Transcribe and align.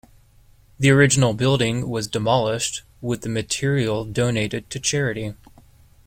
The 0.79 0.89
original 0.89 1.35
building 1.35 1.87
was 1.87 2.07
demolished, 2.07 2.81
with 3.01 3.21
the 3.21 3.29
material 3.29 4.03
donated 4.03 4.67
to 4.71 4.79
charity. 4.79 5.35